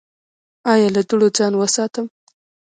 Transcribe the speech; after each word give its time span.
ایا 0.71 0.89
له 0.95 1.01
دوړو 1.09 1.27
ځان 1.37 1.53
وساتم؟ 1.57 2.05